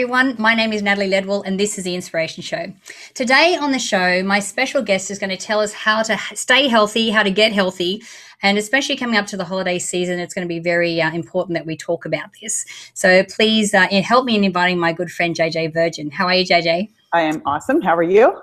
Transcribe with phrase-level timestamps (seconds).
[0.00, 0.34] everyone.
[0.38, 2.72] My name is Natalie Ledwell, and this is the Inspiration Show.
[3.12, 6.68] Today on the show, my special guest is going to tell us how to stay
[6.68, 8.02] healthy, how to get healthy,
[8.42, 11.54] and especially coming up to the holiday season, it's going to be very uh, important
[11.58, 12.64] that we talk about this.
[12.94, 16.10] So please uh, help me in inviting my good friend JJ Virgin.
[16.10, 16.88] How are you, JJ?
[17.12, 17.82] I am awesome.
[17.82, 18.40] How are you?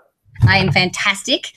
[0.47, 1.53] I am fantastic.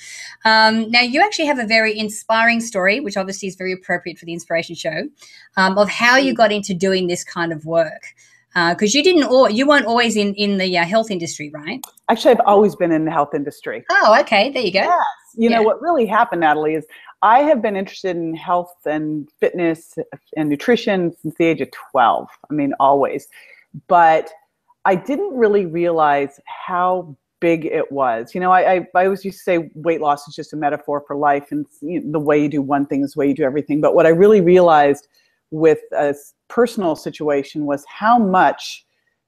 [0.46, 4.25] Um, now, you actually have a very inspiring story, which obviously is very appropriate for
[4.25, 5.11] the Inspiration Show,
[5.59, 8.14] um, of how you got into doing this kind of work.
[8.55, 11.80] Because uh, you didn't, or you weren't always in in the uh, health industry, right?
[12.08, 13.85] Actually, I've always been in the health industry.
[13.91, 14.50] Oh, okay.
[14.50, 14.81] There you go.
[14.81, 15.04] Yes.
[15.36, 15.57] You yeah.
[15.57, 16.85] know what really happened, Natalie, is
[17.22, 19.96] I have been interested in health and fitness
[20.36, 22.29] and nutrition since the age of 12.
[22.50, 23.29] I mean, always.
[23.86, 24.31] But
[24.85, 28.35] I didn't really realize how big it was.
[28.35, 31.03] You know, I, I, I, always used to say weight loss is just a metaphor
[31.07, 33.34] for life, and you know, the way you do one thing is the way you
[33.34, 33.80] do everything.
[33.80, 35.08] But what I really realized
[35.50, 36.14] with a
[36.48, 38.84] personal situation was how much,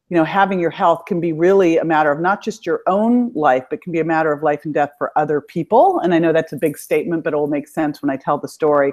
[0.08, 3.32] you know, having your health can be really a matter of not just your own
[3.34, 6.00] life, but can be a matter of life and death for other people.
[6.00, 8.38] And I know that's a big statement, but it will make sense when I tell
[8.38, 8.92] the story.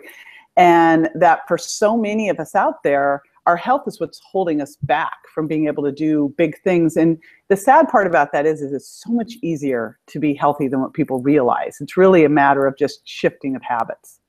[0.57, 4.75] And that for so many of us out there, our health is what's holding us
[4.83, 6.97] back from being able to do big things.
[6.97, 10.67] And the sad part about that is, is it's so much easier to be healthy
[10.67, 11.77] than what people realize.
[11.81, 14.19] It's really a matter of just shifting of habits.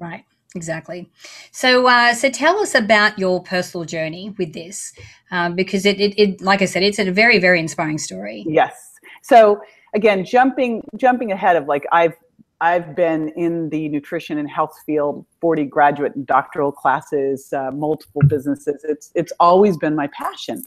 [0.00, 0.24] Right.
[0.54, 1.10] Exactly.
[1.50, 4.92] So, uh, so tell us about your personal journey with this,
[5.32, 8.44] um, because it, it, it, like I said, it's a very, very inspiring story.
[8.46, 8.92] Yes.
[9.22, 9.60] So
[9.94, 12.14] again, jumping, jumping ahead of like I've
[12.60, 18.22] I've been in the nutrition and health field, 40 graduate and doctoral classes, uh, multiple
[18.26, 18.84] businesses.
[18.88, 20.64] It's, it's always been my passion.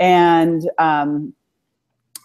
[0.00, 1.34] And um,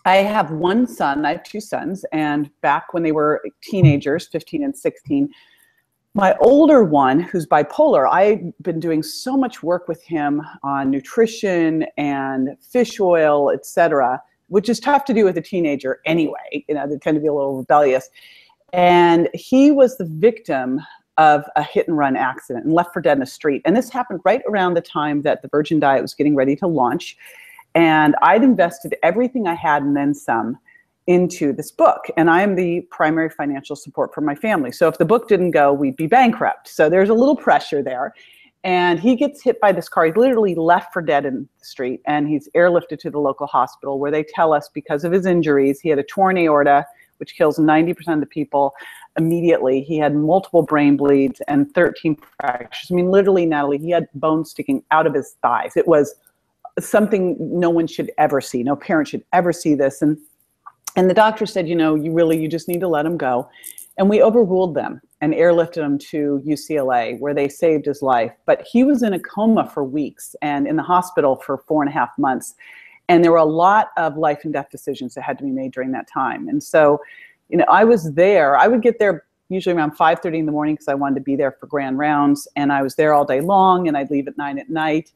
[0.05, 4.63] I have one son, I have two sons, and back when they were teenagers, 15
[4.63, 5.29] and 16,
[6.15, 11.85] my older one, who's bipolar, I've been doing so much work with him on nutrition
[11.97, 16.63] and fish oil, etc., which is tough to do with a teenager anyway.
[16.69, 18.09] You know, they tend to be a little rebellious
[18.71, 20.81] and he was the victim
[21.17, 23.61] of a hit and run accident and left for dead in the street.
[23.65, 26.67] And this happened right around the time that the Virgin Diet was getting ready to
[26.67, 27.17] launch.
[27.73, 30.57] And I'd invested everything I had and then some
[31.07, 32.05] into this book.
[32.17, 34.71] And I am the primary financial support for my family.
[34.71, 36.67] So if the book didn't go, we'd be bankrupt.
[36.67, 38.13] So there's a little pressure there.
[38.63, 40.05] And he gets hit by this car.
[40.05, 42.01] He's literally left for dead in the street.
[42.07, 45.79] And he's airlifted to the local hospital where they tell us because of his injuries,
[45.79, 46.85] he had a torn aorta
[47.17, 48.73] which kills 90% of the people
[49.17, 49.81] immediately.
[49.81, 52.91] He had multiple brain bleeds and 13 fractures.
[52.91, 55.77] I mean, literally, Natalie, he had bones sticking out of his thighs.
[55.77, 56.15] It was
[56.79, 58.63] something no one should ever see.
[58.63, 60.01] No parent should ever see this.
[60.01, 60.17] And
[60.95, 63.49] and the doctor said, you know, you really, you just need to let him go.
[63.97, 68.33] And we overruled them and airlifted him to UCLA where they saved his life.
[68.45, 71.89] But he was in a coma for weeks and in the hospital for four and
[71.89, 72.55] a half months.
[73.07, 75.71] And there were a lot of life and death decisions that had to be made
[75.71, 76.47] during that time.
[76.49, 76.99] And so,
[77.49, 78.57] you know, I was there.
[78.57, 81.35] I would get there usually around 5.30 in the morning because I wanted to be
[81.35, 82.47] there for grand rounds.
[82.55, 85.11] And I was there all day long and I'd leave at 9 at night.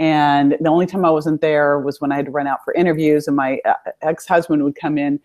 [0.00, 2.74] And the only time I wasn't there was when I had to run out for
[2.74, 5.20] interviews and my uh, ex-husband would come in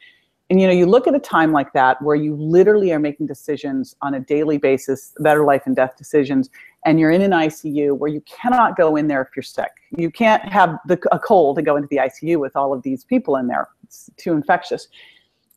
[0.50, 3.26] and you know, you look at a time like that where you literally are making
[3.26, 6.52] decisions on a daily basis that are life and death decisions,
[6.86, 9.72] and you're in an ICU where you cannot go in there if you're sick.
[9.98, 13.04] You can't have the, a cold and go into the ICU with all of these
[13.04, 13.70] people in there.
[13.84, 14.88] It's too infectious.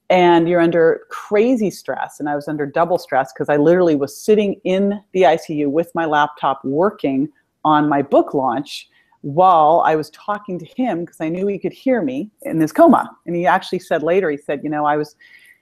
[0.09, 2.19] And you're under crazy stress.
[2.19, 5.91] And I was under double stress because I literally was sitting in the ICU with
[5.95, 7.29] my laptop working
[7.63, 8.89] on my book launch
[9.23, 12.73] while I was talking to him because I knew he could hear me in this
[12.73, 13.11] coma.
[13.27, 15.17] And he actually said later, he said, you know, I was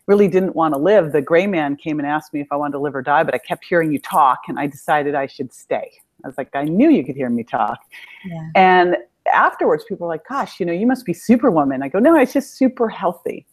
[0.07, 1.13] really didn't want to live.
[1.13, 3.35] The gray man came and asked me if I wanted to live or die, but
[3.35, 5.91] I kept hearing you talk and I decided I should stay.
[6.25, 7.79] I was like, I knew you could hear me talk.
[8.25, 8.51] Yeah.
[8.55, 8.97] And
[9.33, 11.83] afterwards, people were like, gosh, you know, you must be superwoman.
[11.83, 13.47] I go, no, it's just super healthy.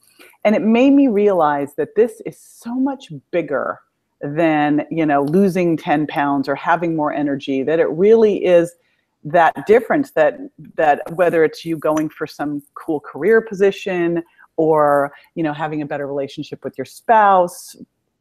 [0.45, 3.79] And it made me realize that this is so much bigger
[4.21, 8.73] than, you know, losing 10 pounds or having more energy, that it really is
[9.23, 10.37] that difference that
[10.75, 14.23] that whether it's you going for some cool career position
[14.57, 17.75] or you know having a better relationship with your spouse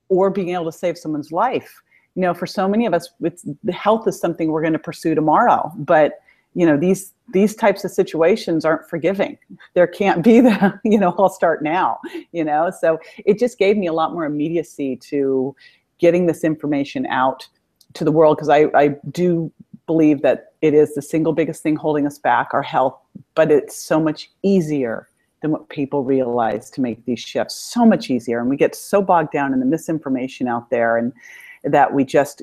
[0.08, 1.82] or being able to save someone's life.
[2.14, 4.78] You know for so many of us it's the health is something we're going to
[4.78, 6.20] pursue tomorrow but
[6.54, 9.38] you know these these types of situations aren't forgiving.
[9.74, 11.98] There can't be the you know i'll start now
[12.32, 12.70] you know?
[12.70, 15.54] So it just gave me a lot more immediacy to
[15.98, 17.48] getting this information out
[17.94, 19.52] to the world because I, I do
[19.86, 22.98] believe that it is the single biggest thing holding us back, our health,
[23.34, 25.08] but it's so much easier
[25.42, 27.56] than what people realize to make these shifts.
[27.56, 28.40] So much easier.
[28.40, 31.12] And we get so bogged down in the misinformation out there and
[31.64, 32.42] that we just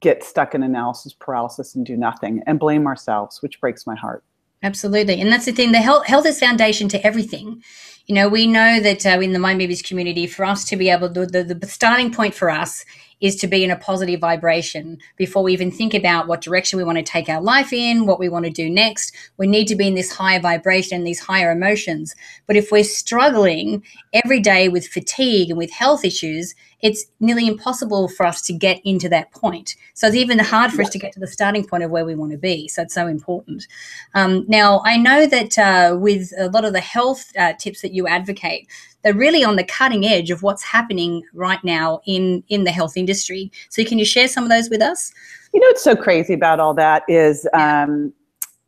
[0.00, 4.22] get stuck in analysis paralysis and do nothing and blame ourselves, which breaks my heart.
[4.62, 5.20] Absolutely.
[5.20, 5.72] And that's the thing.
[5.72, 7.62] The health, health is foundation to everything.
[8.06, 10.90] You know, we know that uh, in the Mind Movies community, for us to be
[10.90, 12.84] able to, the, the starting point for us
[13.20, 16.84] is to be in a positive vibration before we even think about what direction we
[16.84, 19.12] want to take our life in, what we want to do next.
[19.38, 22.14] We need to be in this higher vibration, these higher emotions.
[22.46, 23.82] But if we're struggling
[24.12, 28.80] every day with fatigue and with health issues, it's nearly impossible for us to get
[28.84, 29.76] into that point.
[29.94, 32.14] So it's even hard for us to get to the starting point of where we
[32.14, 32.68] want to be.
[32.68, 33.66] So it's so important.
[34.12, 37.94] Um, now, I know that uh, with a lot of the health uh, tips that
[37.96, 38.68] you advocate,
[39.02, 42.96] they're really on the cutting edge of what's happening right now in in the health
[42.96, 43.50] industry.
[43.70, 45.12] So can you share some of those with us?
[45.52, 48.12] You know what's so crazy about all that is, um,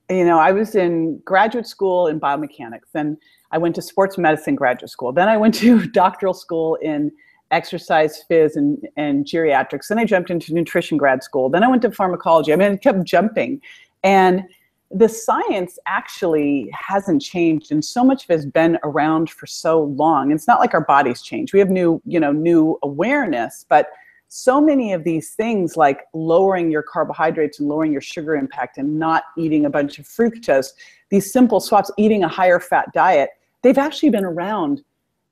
[0.08, 3.16] you know, I was in graduate school in biomechanics, and
[3.50, 5.12] I went to sports medicine graduate school.
[5.12, 7.12] Then I went to doctoral school in
[7.50, 9.88] exercise phys and, and geriatrics.
[9.88, 11.48] Then I jumped into nutrition grad school.
[11.48, 12.52] Then I went to pharmacology.
[12.52, 13.60] I mean, I kept jumping.
[14.02, 14.44] And
[14.90, 19.82] the science actually hasn't changed and so much of it has been around for so
[19.85, 20.32] long.
[20.32, 21.52] It's not like our bodies change.
[21.52, 23.88] We have new you know new awareness but
[24.29, 28.99] so many of these things like lowering your carbohydrates and lowering your sugar impact and
[28.99, 30.73] not eating a bunch of fructose
[31.11, 33.31] these simple swaps eating a higher fat diet
[33.62, 34.82] they've actually been around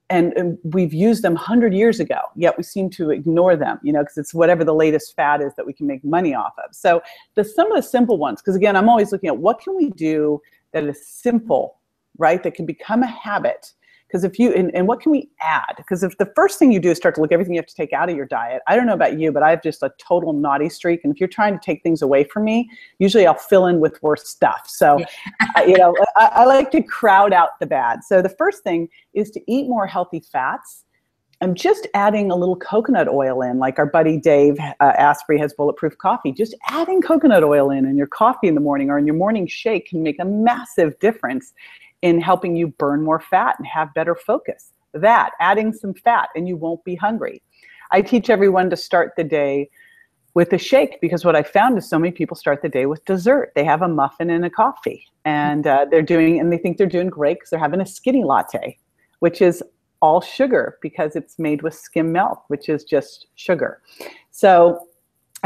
[0.09, 4.03] and, we've used them 100 years ago yet we seem to ignore them you know
[4.03, 6.75] because it's whatever the latest fad is that we can make money off of.
[6.75, 7.03] So
[7.35, 9.91] the some of the simple ones because again i'm always looking at what can we
[9.91, 10.41] do
[10.73, 11.77] that is simple
[12.19, 12.43] right?
[12.43, 13.73] That can become a habit
[14.17, 15.75] because if you, and, and what can we add?
[15.77, 17.75] Because if the first thing you do is start to look everything you have to
[17.75, 19.93] take out of your diet, I don't know about you, but I have just a
[19.99, 21.05] total naughty streak.
[21.05, 24.03] And if you're trying to take things away from me, usually I'll fill in with
[24.03, 24.63] worse stuff.
[24.69, 24.99] So,
[25.67, 28.05] you know, I, I like to crowd out the bad.
[28.05, 30.85] So the first thing is to eat more healthy fats.
[31.43, 35.53] I'm just adding a little coconut oil in, like our buddy Dave uh, Asprey has
[35.53, 36.33] bulletproof coffee.
[36.33, 39.47] Just adding coconut oil in in your coffee in the morning or in your morning
[39.47, 41.53] shake can make a massive difference
[42.07, 44.73] in helping you burn more fat and have better focus.
[44.95, 47.43] That, adding some fat, and you won't be hungry.
[47.91, 49.69] I teach everyone to start the day
[50.35, 53.05] with a shake because what I found is so many people start the day with
[53.05, 53.53] dessert.
[53.57, 56.87] They have a muffin and a coffee, and uh, they're doing, and they think they're
[56.87, 58.79] doing great because they're having a skinny latte,
[59.19, 59.63] which is
[60.01, 63.83] all sugar because it's made with skim milk, which is just sugar.
[64.31, 64.87] So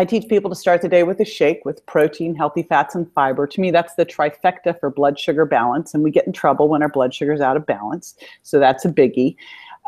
[0.00, 3.12] I teach people to start the day with a shake with protein, healthy fats, and
[3.12, 3.46] fiber.
[3.46, 6.80] To me, that's the trifecta for blood sugar balance, and we get in trouble when
[6.80, 8.14] our blood sugar is out of balance.
[8.42, 9.36] So that's a biggie.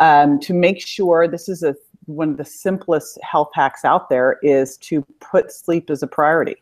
[0.00, 1.74] Um, to make sure this is a
[2.04, 6.56] one of the simplest health hacks out there is to put sleep as a priority.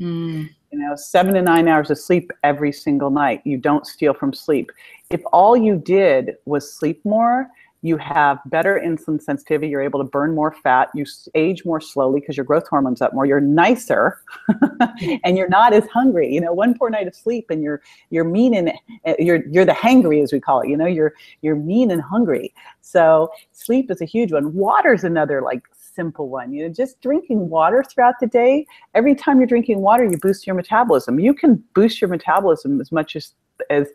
[0.00, 0.50] Mm.
[0.72, 3.40] You know, seven to nine hours of sleep every single night.
[3.44, 4.72] You don't steal from sleep.
[5.10, 7.48] If all you did was sleep more,
[7.84, 11.04] you have better insulin sensitivity, you're able to burn more fat, you
[11.34, 14.22] age more slowly because your growth hormone's up more, you're nicer,
[15.22, 16.32] and you're not as hungry.
[16.32, 18.72] You know, one poor night of sleep and you're you're mean and
[19.06, 20.70] uh, you're you're the hangry as we call it.
[20.70, 22.54] You know, you're you're mean and hungry.
[22.80, 24.54] So sleep is a huge one.
[24.54, 26.54] Water's another like simple one.
[26.54, 28.66] You know, just drinking water throughout the day.
[28.94, 31.20] Every time you're drinking water, you boost your metabolism.
[31.20, 33.34] You can boost your metabolism as much as
[33.68, 33.88] as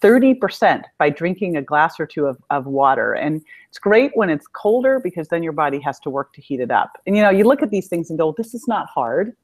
[0.00, 3.14] 30% by drinking a glass or two of, of water.
[3.14, 6.60] And it's great when it's colder because then your body has to work to heat
[6.60, 6.98] it up.
[7.06, 9.36] And you know, you look at these things and go, this is not hard.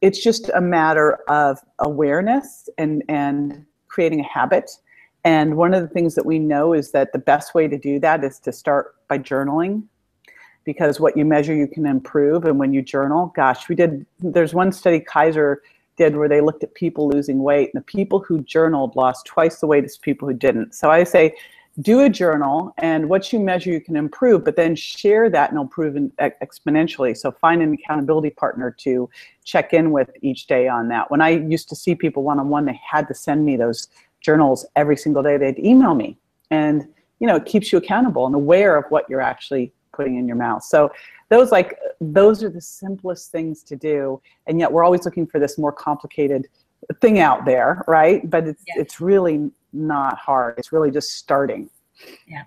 [0.00, 4.70] It's just a matter of awareness and, and creating a habit.
[5.24, 8.00] And one of the things that we know is that the best way to do
[8.00, 9.84] that is to start by journaling
[10.64, 12.44] because what you measure you can improve.
[12.44, 15.62] And when you journal, gosh, we did, there's one study Kaiser
[15.96, 19.60] did where they looked at people losing weight and the people who journaled lost twice
[19.60, 20.74] the weight as people who didn't.
[20.74, 21.34] So I say,
[21.80, 25.58] do a journal and what you measure you can improve, but then share that and
[25.58, 27.16] improve exponentially.
[27.16, 29.08] So find an accountability partner to
[29.44, 31.10] check in with each day on that.
[31.10, 33.88] When I used to see people one on one, they had to send me those
[34.20, 35.38] journals every single day.
[35.38, 36.18] They'd email me,
[36.50, 36.86] and
[37.20, 40.36] you know it keeps you accountable and aware of what you're actually putting in your
[40.36, 40.62] mouth.
[40.62, 40.92] So
[41.32, 45.40] those like those are the simplest things to do and yet we're always looking for
[45.40, 46.46] this more complicated
[47.00, 48.74] thing out there right but it's yeah.
[48.76, 51.70] it's really not hard it's really just starting
[52.26, 52.42] yeah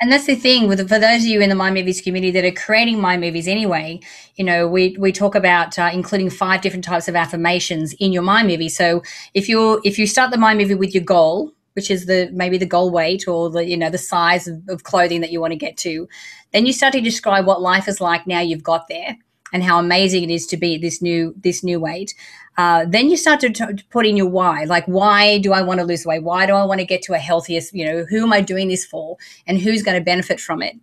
[0.00, 2.44] and that's the thing with for those of you in the Mind Movies community that
[2.44, 3.98] are creating Mind Movies anyway.
[4.36, 8.22] You know, we we talk about uh, including five different types of affirmations in your
[8.22, 8.68] Mind Movie.
[8.68, 9.02] So
[9.34, 12.58] if you if you start the Mind Movie with your goal, which is the maybe
[12.58, 15.52] the goal weight or the you know the size of, of clothing that you want
[15.52, 16.08] to get to
[16.52, 19.16] then you start to describe what life is like now you've got there
[19.52, 22.14] and how amazing it is to be this new this new weight.
[22.56, 25.78] Uh, then you start to, t- put in your why like why do i want
[25.78, 26.22] to lose weight?
[26.22, 28.68] Why do i want to get to a healthier you know who am i doing
[28.68, 29.16] this for
[29.46, 30.76] and who's going to benefit from it?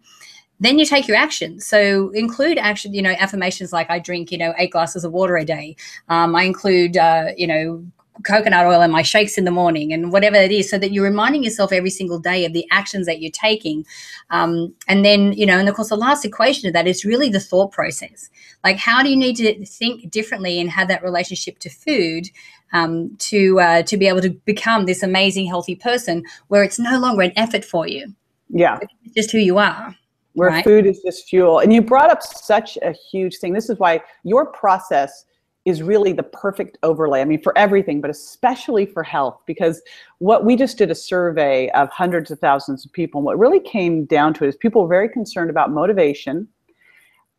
[0.59, 4.37] Then you take your action so include action you know affirmations like i drink you
[4.37, 5.75] know eight glasses of water a day.
[6.07, 7.85] Um, i include uh, you know
[8.23, 11.03] coconut oil in my shakes in the morning and whatever it is so that you're
[11.03, 13.85] reminding yourself every single day of the actions that you're taking.
[14.29, 17.29] Um, and then you know and of course the last equation of that is really
[17.29, 18.29] the thought process.
[18.63, 22.27] Like how do you need to think differently and have that relationship to food
[22.73, 26.99] um, to uh, to be able to become this amazing healthy person where it's no
[26.99, 28.13] longer an effort for you?
[28.49, 28.79] Yeah.
[29.03, 29.95] It's just who you are
[30.35, 30.63] where right?
[30.63, 31.59] food is just fuel.
[31.59, 33.53] And you brought up such a huge thing.
[33.53, 35.25] This is why your process
[35.65, 37.21] is really the perfect overlay.
[37.21, 39.81] I mean, for everything, but especially for health, because
[40.19, 43.59] what we just did a survey of hundreds of thousands of people, and what really
[43.59, 46.47] came down to it is people were very concerned about motivation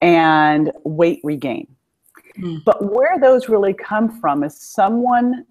[0.02, 1.68] and weight regain.
[2.38, 2.64] Mm.
[2.64, 5.46] But where those really come from is someone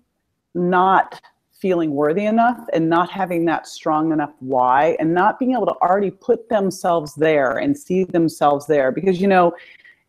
[0.54, 5.66] not feeling worthy enough and not having that strong enough why and not being able
[5.66, 8.92] to already put themselves there and see themselves there.
[8.92, 9.54] Because, you know,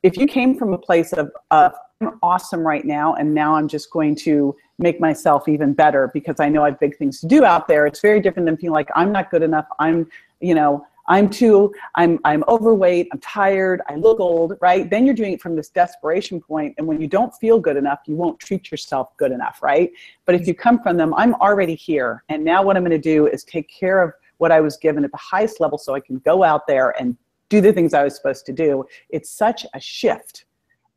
[0.02, 1.72] if you came from a place of, of
[2.02, 6.40] I'm awesome right now, and now I'm just going to make myself even better because
[6.40, 7.86] I know I have big things to do out there.
[7.86, 9.66] It's very different than feeling like I'm not good enough.
[9.78, 10.06] I'm,
[10.40, 14.90] you know, I'm too, I'm, I'm overweight, I'm tired, I look old, right?
[14.90, 18.00] Then you're doing it from this desperation point, and when you don't feel good enough,
[18.06, 19.90] you won't treat yourself good enough, right?
[20.26, 22.98] But if you come from them, I'm already here, and now what I'm going to
[22.98, 26.00] do is take care of what I was given at the highest level so I
[26.00, 27.16] can go out there and
[27.48, 28.84] do the things I was supposed to do.
[29.08, 30.45] It's such a shift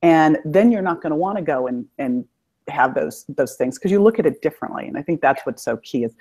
[0.01, 2.25] and then you're not going to want to go and and
[2.69, 5.63] have those those things because you look at it differently and i think that's what's
[5.63, 6.13] so key is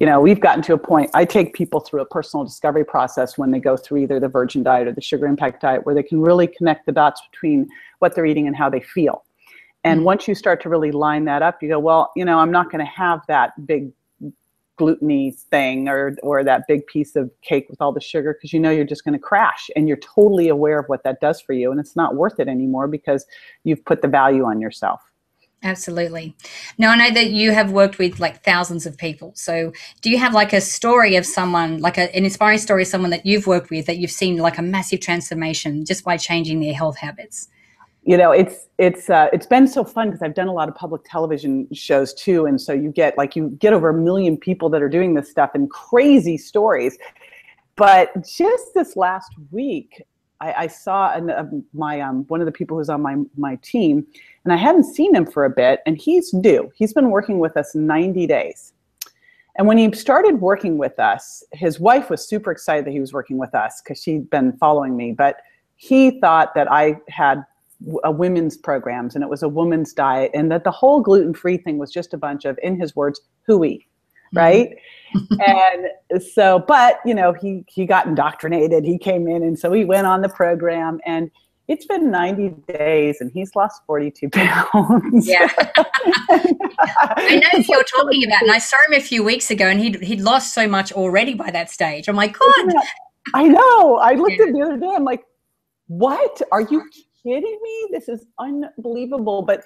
[0.00, 3.38] you know we've gotten to a point i take people through a personal discovery process
[3.38, 6.02] when they go through either the virgin diet or the sugar impact diet where they
[6.02, 7.66] can really connect the dots between
[8.00, 9.24] what they're eating and how they feel
[9.84, 10.06] and mm-hmm.
[10.06, 12.70] once you start to really line that up you go well you know i'm not
[12.70, 13.90] going to have that big
[14.76, 18.58] gluteny thing or or that big piece of cake with all the sugar because you
[18.58, 21.52] know you're just going to crash and you're totally aware of what that does for
[21.52, 23.24] you and it's not worth it anymore because
[23.62, 25.00] you've put the value on yourself.
[25.62, 26.36] Absolutely.
[26.76, 30.18] Now i know that you have worked with like thousands of people so do you
[30.18, 33.46] have like a story of someone like a, an inspiring story of someone that you've
[33.46, 37.48] worked with that you've seen like a massive transformation just by changing their health habits
[38.04, 40.74] you know it's it's uh, it's been so fun because I've done a lot of
[40.74, 44.68] public television shows too, and so you get like you get over a million people
[44.70, 46.98] that are doing this stuff and crazy stories.
[47.76, 50.02] But just this last week,
[50.40, 53.56] I, I saw an, uh, my um, one of the people who's on my my
[53.56, 54.06] team,
[54.44, 56.70] and I hadn't seen him for a bit, and he's new.
[56.74, 58.72] He's been working with us 90 days.
[59.56, 63.12] And when he started working with us, his wife was super excited that he was
[63.12, 65.12] working with us because she'd been following me.
[65.12, 65.36] But
[65.76, 67.44] he thought that I had
[68.02, 71.78] a women's programs and it was a woman's diet and that the whole gluten-free thing
[71.78, 73.86] was just a bunch of in his words hooey
[74.34, 74.38] mm-hmm.
[74.38, 74.76] right
[75.46, 79.84] and so but you know he he got indoctrinated he came in and so he
[79.84, 81.30] went on the program and
[81.66, 85.26] it's been 90 days and he's lost 42 pounds.
[85.26, 85.48] Yeah.
[85.56, 88.42] I know who you're talking about.
[88.42, 91.32] And I saw him a few weeks ago and he'd, he'd lost so much already
[91.32, 92.06] by that stage.
[92.06, 92.74] I'm like, God.
[93.32, 93.96] I know.
[93.96, 94.46] I looked yeah.
[94.46, 94.92] at the other day.
[94.94, 95.22] I'm like,
[95.86, 96.42] what?
[96.52, 96.82] Are you
[97.24, 97.88] kidding me?
[97.90, 99.42] This is unbelievable.
[99.42, 99.64] But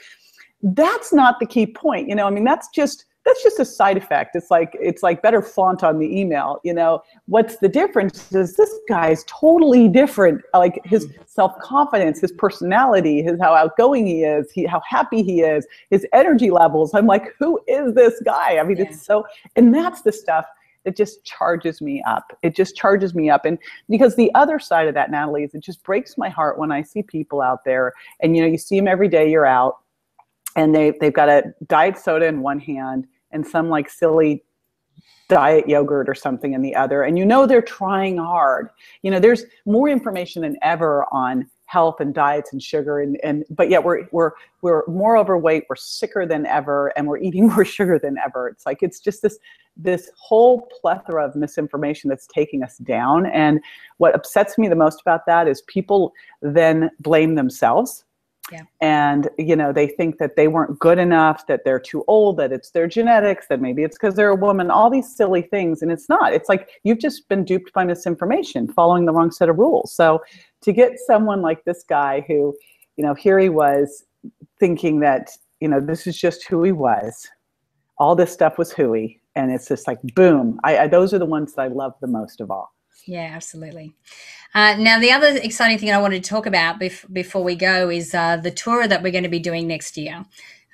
[0.63, 2.09] that's not the key point.
[2.09, 4.35] You know, I mean, that's just that's just a side effect.
[4.35, 6.61] It's like it's like better font on the email.
[6.65, 10.41] You know, what's the difference is this guy is totally different.
[10.55, 11.23] Like his mm-hmm.
[11.27, 16.07] self confidence, his personality, his how outgoing he is, he how happy he is, his
[16.13, 16.95] energy levels.
[16.95, 18.59] I'm like, who is this guy?
[18.59, 18.85] I mean, yeah.
[18.85, 20.47] it's so, and that's the stuff
[20.89, 22.37] it just charges me up.
[22.43, 23.45] It just charges me up.
[23.45, 23.59] And
[23.91, 26.83] because the other side of that, Natalie, is it just breaks my heart when I
[26.83, 29.77] see people out there and, you know, you see them every day you're out
[30.57, 34.43] and they, they've got a diet soda in one hand and some like silly
[35.29, 37.03] diet yogurt or something in the other.
[37.03, 38.71] And you know they're trying hard.
[39.03, 43.45] You know, there's more information than ever on health and diets and sugar and, and
[43.51, 44.33] but yet we're we're
[44.63, 48.49] we're more overweight we're sicker than ever and we're eating more sugar than ever.
[48.49, 49.39] It's like it's just this
[49.77, 53.27] this whole plethora of misinformation that's taking us down.
[53.27, 53.61] And
[53.99, 58.05] what upsets me the most about that is people then blame themselves
[58.53, 58.63] yeah.
[58.81, 62.53] And you know, they think that they weren't good enough, that they're too old, that
[62.53, 65.83] it's their genetics, that maybe it's because they're a woman, all these silly things.
[65.83, 66.33] And it's not.
[66.33, 69.93] It's like you've just been duped by misinformation, following the wrong set of rules.
[69.93, 70.23] So
[70.63, 72.55] to get someone like this guy who,
[72.97, 74.05] you know, here he was
[74.59, 77.29] thinking that, you know, this is just who he was.
[77.99, 79.21] All this stuff was hooey.
[79.35, 80.59] And it's just like, boom.
[80.65, 82.73] I, I those are the ones that I love the most of all.
[83.07, 83.95] Yeah, absolutely.
[84.55, 87.91] Uh, now, the other exciting thing I wanted to talk about bef- before we go
[87.91, 90.25] is uh, the tour that we're going to be doing next year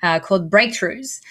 [0.03, 1.21] uh, called Breakthroughs.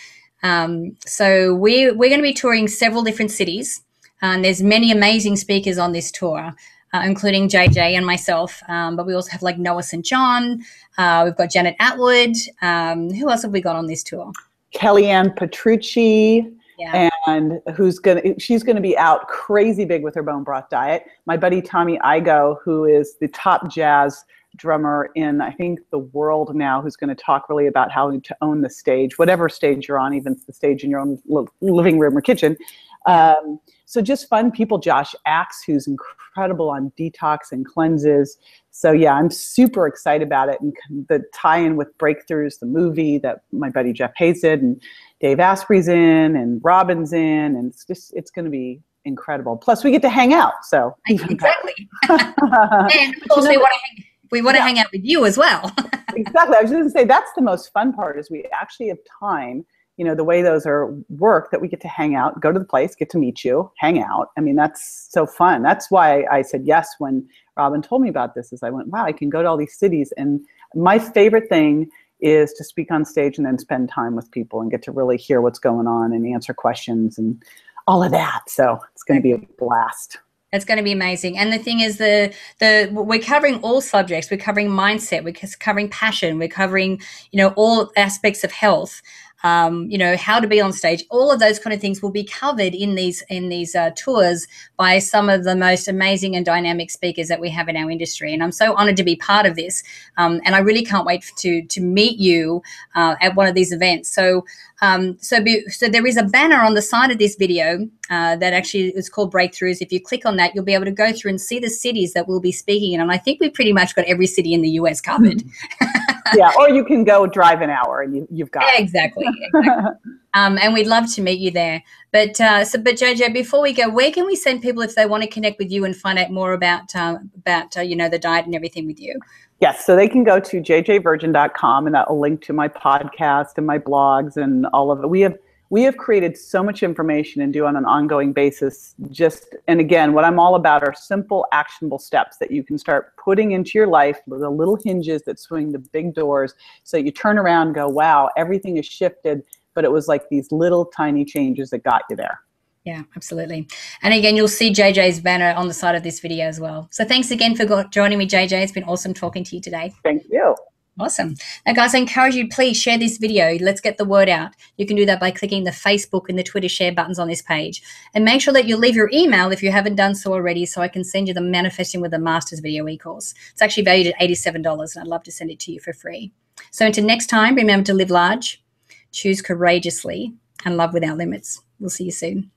[0.42, 3.82] Um, so we, we're going to be touring several different cities.
[4.22, 6.54] And there's many amazing speakers on this tour
[6.94, 8.62] uh, including JJ and myself.
[8.68, 10.04] Um, but we also have like Noah St.
[10.04, 10.62] John.
[10.96, 12.36] Uh, we've got Janet Attwood.
[12.62, 14.30] Um, who else have we got on this tour?
[14.74, 16.46] Kellyann Petrucci,
[16.78, 17.09] Yeah.
[17.26, 21.04] and who's gonna she's gonna be out crazy big with her bone broth diet.
[21.26, 24.25] My buddy Tommy Igoe, who is the top jazz
[24.57, 28.37] drummer in I think the world now, who's going to talk really about how to
[28.40, 31.21] own the stage, whatever stage you're on, even the stage in your own
[31.61, 32.57] living room or kitchen.
[33.06, 34.78] Um, so just fun people.
[34.78, 38.37] Josh Axe, who's incredible on detox and cleanses.
[38.70, 40.75] So yeah, I'm super excited about it, and
[41.08, 44.82] the tie-in with Breakthroughs, the movie that my buddy Jeff Hays did, and
[45.20, 49.56] Dave Asprey's in, and Robin's in, and it's just it's going to be incredible.
[49.56, 50.64] Plus, we get to hang out.
[50.64, 50.96] So.
[51.08, 51.88] Exactly.
[52.08, 55.38] And of course, we want to hang, we want to hang out with you as
[55.38, 55.73] well.
[56.14, 56.56] exactly.
[56.56, 58.99] I was just going to say that's the most fun part is we actually have
[59.20, 59.64] time.
[59.96, 62.58] You know, the way those are work that we get to hang out, go to
[62.58, 64.30] the place, get to meet you, hang out.
[64.36, 65.62] I mean, that's so fun.
[65.62, 68.52] That's why I said yes when Robin told me about this.
[68.52, 70.40] Is I went, wow, I can go to all these cities, and
[70.74, 74.70] my favorite thing is to speak on stage and then spend time with people and
[74.70, 77.42] get to really hear what's going on and answer questions and
[77.86, 78.42] all of that.
[78.48, 80.18] So it's going to be a blast.
[80.52, 81.36] It's going to be amazing.
[81.36, 84.30] And the thing is, the the we're covering all subjects.
[84.30, 85.24] We're covering mindset.
[85.24, 86.38] We're covering passion.
[86.38, 87.00] We're covering
[87.32, 89.02] you know all aspects of health.
[89.44, 91.04] Um, you know how to be on stage.
[91.10, 94.46] All of those kind of things will be covered in these in these uh, tours
[94.76, 98.34] by some of the most amazing and dynamic speakers that we have in our industry.
[98.34, 99.84] And I'm so honored to be part of this.
[100.16, 102.62] Um, and I really can't wait to to meet you
[102.96, 104.10] uh, at one of these events.
[104.10, 104.44] So
[104.84, 108.36] um, so, be, so there is a banner on the side of this video uh,
[108.36, 109.78] that actually is called Breakthroughs.
[109.80, 112.12] If you click on that, you'll be able to go through and see the cities
[112.12, 113.00] that we'll be speaking in.
[113.00, 115.42] And I think we've pretty much got every city in the US covered.
[116.35, 119.26] yeah, or you can go drive an hour and you, you've got exactly.
[119.54, 119.93] exactly.
[120.35, 121.83] um, and we'd love to meet you there.
[122.12, 125.07] But uh, so, but JJ, before we go, where can we send people if they
[125.07, 128.09] want to connect with you and find out more about uh, about uh, you know
[128.09, 129.19] the diet and everything with you?
[129.61, 133.66] Yes, so they can go to jjvirgin.com and that will link to my podcast and
[133.66, 135.09] my blogs and all of it.
[135.09, 135.37] We have
[135.71, 140.12] we have created so much information and do on an ongoing basis just and again
[140.12, 143.86] what i'm all about are simple actionable steps that you can start putting into your
[143.86, 147.88] life the little hinges that swing the big doors so you turn around and go
[147.88, 149.43] wow everything has shifted
[149.75, 152.41] but it was like these little tiny changes that got you there
[152.84, 153.67] yeah, absolutely.
[154.02, 156.86] And again, you'll see JJ's banner on the side of this video as well.
[156.91, 158.62] So thanks again for joining me, JJ.
[158.62, 159.95] It's been awesome talking to you today.
[160.04, 160.54] Thank you.
[160.99, 161.35] Awesome.
[161.67, 163.59] Now, guys, I encourage you, please share this video.
[163.61, 164.52] Let's get the word out.
[164.76, 167.43] You can do that by clicking the Facebook and the Twitter share buttons on this
[167.43, 167.83] page.
[168.15, 170.83] And make sure that you leave your email if you haven't done so already so
[170.83, 173.35] I can send you the Manifesting with the Masters video e-course.
[173.50, 174.57] It's actually valued at $87
[174.95, 176.30] and I'd love to send it to you for free.
[176.71, 178.63] So until next time, remember to live large,
[179.11, 180.33] choose courageously,
[180.65, 181.61] and love without limits.
[181.80, 182.52] We'll see you soon.